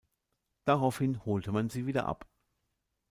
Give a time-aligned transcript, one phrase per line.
[0.65, 2.27] Daraufhin holte man sie wieder ab.